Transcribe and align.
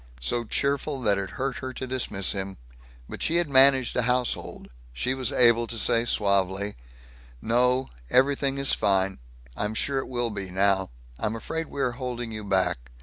so 0.19 0.43
cheerful 0.43 0.99
that 0.99 1.19
it 1.19 1.29
hurt 1.37 1.57
her 1.57 1.71
to 1.71 1.85
dismiss 1.85 2.31
him. 2.31 2.57
But 3.07 3.21
she 3.21 3.35
had 3.35 3.47
managed 3.47 3.95
a 3.95 4.01
household. 4.01 4.67
She 4.93 5.13
was 5.13 5.31
able 5.31 5.67
to 5.67 5.77
say 5.77 6.05
suavely: 6.05 6.75
"No, 7.39 7.87
everything 8.09 8.57
is 8.57 8.73
fine. 8.73 9.19
I'm 9.55 9.75
sure 9.75 9.99
it 9.99 10.09
will 10.09 10.31
be, 10.31 10.49
now. 10.49 10.89
I'm 11.19 11.35
afraid 11.35 11.67
we 11.67 11.81
are 11.81 11.91
holding 12.01 12.31
you 12.31 12.43
back. 12.43 12.89